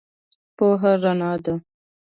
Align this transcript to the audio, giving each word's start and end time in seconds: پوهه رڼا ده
پوهه 0.57 0.91
رڼا 1.01 1.31
ده 1.43 1.53